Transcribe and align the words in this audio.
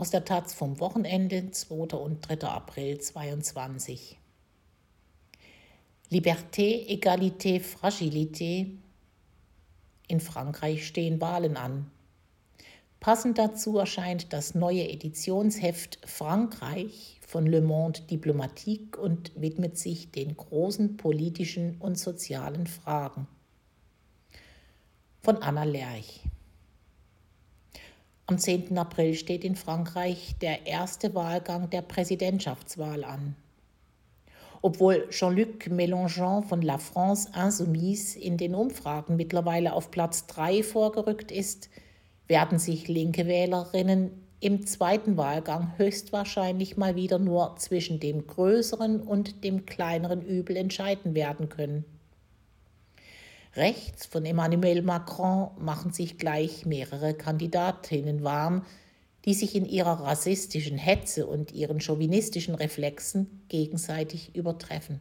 aus 0.00 0.08
der 0.08 0.24
Taz 0.24 0.54
vom 0.54 0.80
Wochenende 0.80 1.50
2. 1.50 1.94
und 1.94 2.26
3. 2.26 2.48
April 2.48 2.98
2022. 2.98 4.18
Liberté, 6.08 6.86
Egalité, 6.88 7.60
Fragilité. 7.60 8.78
In 10.08 10.20
Frankreich 10.20 10.86
stehen 10.86 11.20
Wahlen 11.20 11.58
an. 11.58 11.90
Passend 12.98 13.36
dazu 13.36 13.76
erscheint 13.76 14.32
das 14.32 14.54
neue 14.54 14.88
Editionsheft 14.88 15.98
Frankreich 16.06 17.20
von 17.20 17.46
Le 17.46 17.60
Monde 17.60 18.00
Diplomatique 18.00 18.96
und 18.96 19.32
widmet 19.38 19.76
sich 19.76 20.10
den 20.10 20.34
großen 20.34 20.96
politischen 20.96 21.76
und 21.78 21.98
sozialen 21.98 22.66
Fragen. 22.66 23.26
Von 25.20 25.42
Anna 25.42 25.64
Lerch. 25.64 26.22
Am 28.30 28.38
10. 28.38 28.78
April 28.78 29.14
steht 29.14 29.42
in 29.42 29.56
Frankreich 29.56 30.36
der 30.40 30.64
erste 30.64 31.16
Wahlgang 31.16 31.68
der 31.68 31.82
Präsidentschaftswahl 31.82 33.02
an. 33.02 33.34
Obwohl 34.62 35.08
Jean-Luc 35.10 35.66
Mélenchon 35.66 36.44
von 36.44 36.62
La 36.62 36.78
France 36.78 37.28
Insoumise 37.34 38.16
in 38.16 38.36
den 38.36 38.54
Umfragen 38.54 39.16
mittlerweile 39.16 39.72
auf 39.72 39.90
Platz 39.90 40.28
3 40.28 40.62
vorgerückt 40.62 41.32
ist, 41.32 41.70
werden 42.28 42.60
sich 42.60 42.86
linke 42.86 43.26
Wählerinnen 43.26 44.12
im 44.38 44.64
zweiten 44.64 45.16
Wahlgang 45.16 45.72
höchstwahrscheinlich 45.76 46.76
mal 46.76 46.94
wieder 46.94 47.18
nur 47.18 47.56
zwischen 47.56 47.98
dem 47.98 48.28
größeren 48.28 49.00
und 49.00 49.42
dem 49.42 49.66
kleineren 49.66 50.22
Übel 50.22 50.56
entscheiden 50.56 51.16
werden 51.16 51.48
können. 51.48 51.84
Rechts 53.56 54.06
von 54.06 54.24
Emmanuel 54.24 54.82
Macron 54.82 55.50
machen 55.58 55.92
sich 55.92 56.18
gleich 56.18 56.66
mehrere 56.66 57.14
Kandidatinnen 57.14 58.22
warm, 58.22 58.64
die 59.24 59.34
sich 59.34 59.56
in 59.56 59.66
ihrer 59.66 60.00
rassistischen 60.00 60.78
Hetze 60.78 61.26
und 61.26 61.52
ihren 61.52 61.80
chauvinistischen 61.80 62.54
Reflexen 62.54 63.42
gegenseitig 63.48 64.34
übertreffen. 64.36 65.00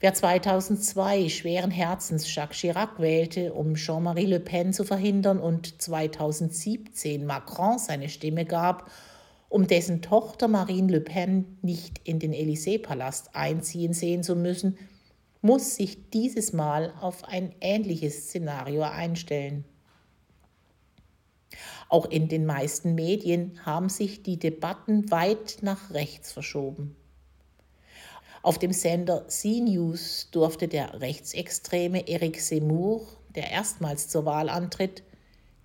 Wer 0.00 0.14
2002 0.14 1.28
schweren 1.28 1.72
Herzens 1.72 2.32
Jacques 2.32 2.56
Chirac 2.56 3.00
wählte, 3.00 3.52
um 3.52 3.74
Jean-Marie 3.74 4.26
Le 4.26 4.40
Pen 4.40 4.72
zu 4.72 4.84
verhindern 4.84 5.40
und 5.40 5.82
2017 5.82 7.26
Macron 7.26 7.78
seine 7.78 8.08
Stimme 8.08 8.44
gab, 8.44 8.90
um 9.48 9.66
dessen 9.66 10.00
Tochter 10.00 10.46
Marine 10.46 10.92
Le 10.92 11.00
Pen 11.00 11.58
nicht 11.62 12.00
in 12.04 12.20
den 12.20 12.32
Élysée-Palast 12.32 13.34
einziehen 13.34 13.92
sehen 13.92 14.22
zu 14.22 14.36
müssen, 14.36 14.78
muss 15.40 15.76
sich 15.76 16.10
dieses 16.10 16.52
Mal 16.52 16.92
auf 17.00 17.24
ein 17.24 17.54
ähnliches 17.60 18.24
Szenario 18.24 18.82
einstellen. 18.82 19.64
Auch 21.88 22.06
in 22.06 22.28
den 22.28 22.44
meisten 22.44 22.94
Medien 22.94 23.64
haben 23.64 23.88
sich 23.88 24.22
die 24.22 24.38
Debatten 24.38 25.10
weit 25.10 25.58
nach 25.62 25.90
rechts 25.90 26.32
verschoben. 26.32 26.96
Auf 28.42 28.58
dem 28.58 28.72
Sender 28.72 29.26
C-News 29.26 30.28
durfte 30.30 30.68
der 30.68 31.00
rechtsextreme 31.00 32.08
Eric 32.08 32.40
Seymour, 32.40 33.06
der 33.34 33.50
erstmals 33.50 34.08
zur 34.08 34.24
Wahl 34.26 34.48
antritt, 34.48 35.02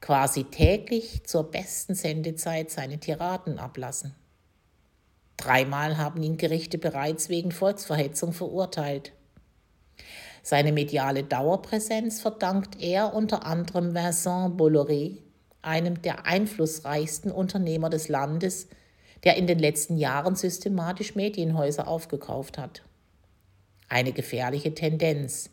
quasi 0.02 0.44
täglich 0.44 1.24
zur 1.26 1.50
besten 1.50 1.96
Sendezeit 1.96 2.72
seine 2.72 3.00
Tiraden 3.00 3.60
ablassen. 3.60 4.16
Dreimal 5.38 5.98
haben 5.98 6.22
ihn 6.24 6.38
Gerichte 6.38 6.78
bereits 6.78 7.30
wegen 7.30 7.52
Volksverhetzung 7.52 8.34
verurteilt. 8.34 9.14
Seine 10.46 10.74
mediale 10.74 11.24
Dauerpräsenz 11.24 12.20
verdankt 12.20 12.82
er 12.82 13.16
unter 13.16 13.46
anderem 13.46 13.96
Vincent 13.96 14.60
Bolloré, 14.60 15.20
einem 15.62 16.02
der 16.02 16.26
einflussreichsten 16.26 17.32
Unternehmer 17.32 17.90
des 17.90 18.10
Landes, 18.10 18.68
der 19.24 19.38
in 19.38 19.48
den 19.48 19.58
letzten 19.58 19.96
Jahren 19.98 20.36
systematisch 20.36 21.16
Medienhäuser 21.16 21.88
aufgekauft 21.88 22.58
hat. 22.58 22.84
Eine 23.88 24.12
gefährliche 24.12 24.76
Tendenz. 24.76 25.50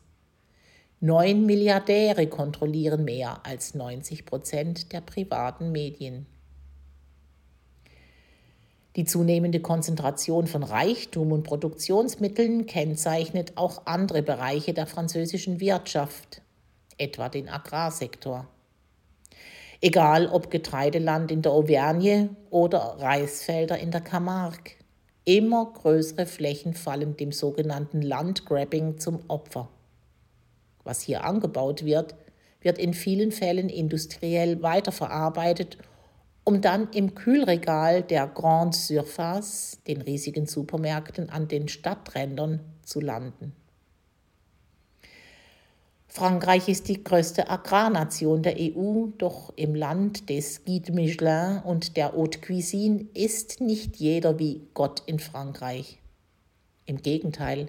Neun 0.98 1.46
Milliardäre 1.46 2.26
kontrollieren 2.26 3.04
mehr 3.04 3.46
als 3.46 3.74
90 3.74 4.26
Prozent 4.26 4.92
der 4.92 5.00
privaten 5.00 5.70
Medien. 5.70 6.26
Die 8.96 9.04
zunehmende 9.04 9.60
Konzentration 9.60 10.48
von 10.48 10.64
Reichtum 10.64 11.30
und 11.30 11.44
Produktionsmitteln 11.44 12.66
kennzeichnet 12.66 13.52
auch 13.54 13.86
andere 13.86 14.22
Bereiche 14.22 14.74
der 14.74 14.86
französischen 14.86 15.60
Wirtschaft, 15.60 16.42
etwa 16.98 17.28
den 17.28 17.48
Agrarsektor. 17.48 18.48
Egal 19.80 20.26
ob 20.26 20.50
Getreideland 20.50 21.30
in 21.30 21.40
der 21.40 21.52
Auvergne 21.52 22.30
oder 22.50 22.96
Reisfelder 22.98 23.78
in 23.78 23.92
der 23.92 24.00
Camargue. 24.00 24.74
Immer 25.24 25.72
größere 25.72 26.26
Flächen 26.26 26.74
fallen 26.74 27.16
dem 27.16 27.30
sogenannten 27.30 28.02
Landgrabbing 28.02 28.98
zum 28.98 29.20
Opfer. 29.28 29.68
Was 30.82 31.00
hier 31.00 31.24
angebaut 31.24 31.84
wird, 31.84 32.16
wird 32.60 32.78
in 32.78 32.92
vielen 32.92 33.30
Fällen 33.30 33.68
industriell 33.68 34.62
weiterverarbeitet, 34.62 35.78
um 36.50 36.60
dann 36.60 36.88
im 36.92 37.14
Kühlregal 37.14 38.02
der 38.02 38.26
Grande 38.26 38.76
Surface, 38.76 39.78
den 39.86 40.00
riesigen 40.00 40.46
Supermärkten 40.46 41.30
an 41.30 41.46
den 41.46 41.68
Stadträndern, 41.68 42.58
zu 42.82 42.98
landen. 43.00 43.52
Frankreich 46.08 46.68
ist 46.68 46.88
die 46.88 47.04
größte 47.04 47.48
Agrarnation 47.48 48.42
der 48.42 48.56
EU, 48.58 49.06
doch 49.16 49.52
im 49.54 49.76
Land 49.76 50.28
des 50.28 50.64
Guide 50.64 50.90
Michelin 50.90 51.60
und 51.62 51.96
der 51.96 52.14
Haute 52.14 52.40
Cuisine 52.40 53.06
ist 53.14 53.60
nicht 53.60 53.98
jeder 53.98 54.40
wie 54.40 54.62
Gott 54.74 55.04
in 55.06 55.20
Frankreich. 55.20 56.00
Im 56.84 57.00
Gegenteil, 57.00 57.68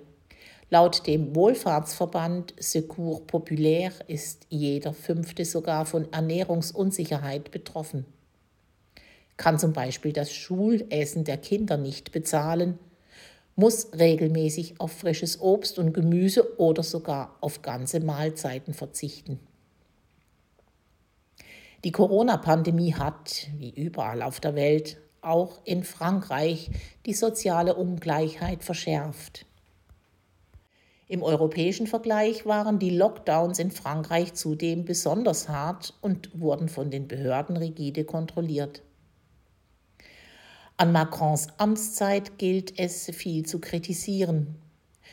laut 0.72 1.06
dem 1.06 1.36
Wohlfahrtsverband 1.36 2.56
Secours 2.58 3.22
Populaire 3.28 3.94
ist 4.08 4.48
jeder 4.50 4.92
Fünfte 4.92 5.46
sogar 5.46 5.86
von 5.86 6.12
Ernährungsunsicherheit 6.12 7.52
betroffen. 7.52 8.08
Kann 9.41 9.57
zum 9.57 9.74
Beispiel 9.74 10.13
das 10.13 10.31
Schulessen 10.31 11.24
der 11.24 11.38
Kinder 11.38 11.78
nicht 11.78 12.12
bezahlen– 12.12 12.78
muss 13.56 13.90
regelmäßig 13.94 14.79
auf 14.79 14.91
frisches 14.91 15.40
Obst 15.41 15.78
und 15.78 15.94
Gemüse 15.94 16.59
oder 16.59 16.84
sogar 16.84 17.38
auf 17.41 17.62
ganze 17.62 18.00
Mahlzeiten 18.00 18.74
verzichten. 18.74 19.40
Die 21.84 21.91
Corona-Pandemie 21.91 22.94
hat, 22.94 23.47
wie 23.57 23.72
überall 23.72 24.22
auf 24.22 24.40
der 24.40 24.56
Welt, 24.56 24.97
auch 25.22 25.62
in 25.66 25.84
Frankreich 25.84 26.69
die 27.06 27.13
soziale 27.13 27.75
Ungleichheit 27.75 28.63
verschärft. 28.63 29.46
Im 31.07 31.24
europäischen 31.24 31.88
Vergleich 31.88 32.46
waren 32.46 32.80
die 32.80 32.91
Lockdowns 32.91 33.59
in 33.59 33.69
Frankreich 33.69 34.34
zudem 34.34 34.85
besonders 34.85 35.50
hart 35.50 35.94
und 36.01 36.40
wurden 36.40 36.69
von 36.69 36.90
den 36.90 37.07
Behörden 37.07 37.57
rigide 37.57 38.06
kontrolliert. 38.06 38.81
An 40.81 40.94
Macrons 40.94 41.47
Amtszeit 41.59 42.40
gilt 42.40 42.80
es 42.80 43.06
viel 43.14 43.46
zu 43.46 43.59
kritisieren. 43.62 44.56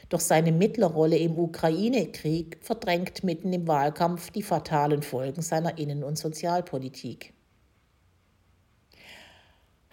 Doch 0.08 0.18
seine 0.18 0.50
Mittlerrolle 0.50 1.18
im 1.18 1.38
Ukraine-Krieg 1.38 2.56
verdrängt 2.62 3.22
mitten 3.22 3.52
im 3.52 3.68
Wahlkampf 3.68 4.30
die 4.30 4.42
fatalen 4.42 5.02
Folgen 5.02 5.42
seiner 5.42 5.76
Innen- 5.76 6.04
und 6.04 6.16
Sozialpolitik. 6.16 7.34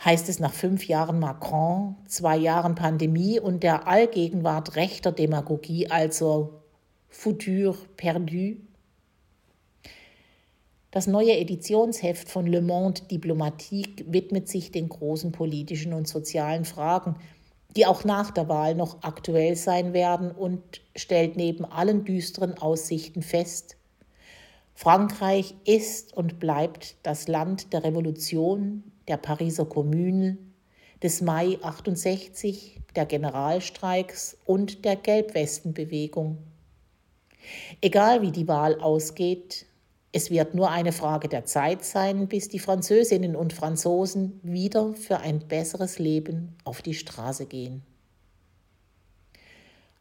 Heißt 0.05 0.29
es 0.29 0.39
nach 0.39 0.53
fünf 0.53 0.87
Jahren 0.87 1.19
Macron, 1.19 1.97
zwei 2.07 2.37
Jahren 2.37 2.75
Pandemie 2.75 3.41
und 3.41 3.61
der 3.61 3.85
Allgegenwart 3.85 4.77
rechter 4.77 5.11
Demagogie 5.11 5.91
also 5.91 6.61
Futur 7.09 7.75
perdu? 7.97 8.64
Das 10.95 11.07
neue 11.07 11.37
Editionsheft 11.37 12.29
von 12.29 12.47
Le 12.47 12.61
Monde 12.61 13.01
Diplomatique 13.11 14.05
widmet 14.07 14.47
sich 14.47 14.71
den 14.71 14.87
großen 14.87 15.33
politischen 15.33 15.91
und 15.91 16.07
sozialen 16.07 16.63
Fragen, 16.63 17.17
die 17.75 17.85
auch 17.85 18.05
nach 18.05 18.31
der 18.31 18.47
Wahl 18.47 18.75
noch 18.75 19.03
aktuell 19.03 19.57
sein 19.57 19.91
werden 19.91 20.31
und 20.31 20.61
stellt 20.95 21.35
neben 21.35 21.65
allen 21.65 22.05
düsteren 22.05 22.57
Aussichten 22.57 23.23
fest, 23.23 23.75
Frankreich 24.73 25.55
ist 25.65 26.15
und 26.15 26.39
bleibt 26.39 26.95
das 27.03 27.27
Land 27.27 27.73
der 27.73 27.83
Revolution, 27.83 28.89
der 29.09 29.17
Pariser 29.17 29.65
Kommune, 29.65 30.37
des 31.03 31.21
Mai 31.21 31.59
68, 31.61 32.79
der 32.95 33.05
Generalstreiks 33.05 34.37
und 34.45 34.85
der 34.85 34.95
Gelbwestenbewegung. 34.95 36.37
Egal 37.81 38.21
wie 38.21 38.31
die 38.31 38.47
Wahl 38.47 38.79
ausgeht, 38.79 39.65
es 40.15 40.31
wird 40.31 40.55
nur 40.55 40.71
eine 40.71 40.93
Frage 40.93 41.27
der 41.27 41.43
Zeit 41.43 41.83
sein, 41.83 42.29
bis 42.29 42.47
die 42.47 42.59
Französinnen 42.59 43.35
und 43.35 43.51
Franzosen 43.51 44.39
wieder 44.43 44.93
für 44.93 45.17
ein 45.17 45.39
besseres 45.39 45.99
Leben 45.99 46.55
auf 46.63 46.81
die 46.81 46.93
Straße 46.93 47.47
gehen. 47.47 47.83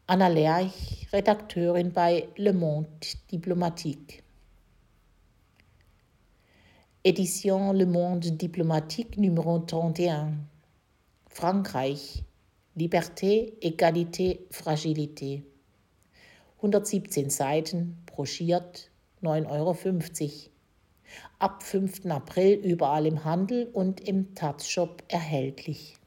Anna 0.07 0.29
Lerch, 0.29 1.09
Redakteurin 1.11 1.91
bei 1.91 2.29
Le 2.37 2.53
Monde 2.53 2.87
Diplomatique. 3.29 4.23
Édition 7.03 7.73
Le 7.73 7.85
Monde 7.85 8.37
Diplomatique 8.37 9.17
Numéro 9.17 9.65
31. 9.65 10.31
Frankreich. 11.27 12.23
Liberté, 12.77 13.57
Égalité, 13.59 14.47
Fragilité. 14.49 15.43
117 16.61 17.29
Seiten, 17.29 17.97
broschiert, 18.05 18.89
9,50 19.25 19.49
Euro. 19.49 20.51
Ab 21.39 21.63
5. 21.63 22.05
April 22.07 22.55
überall 22.55 23.05
im 23.05 23.23
Handel 23.23 23.67
und 23.73 24.01
im 24.01 24.35
Taz-Shop 24.35 25.03
erhältlich. 25.07 25.97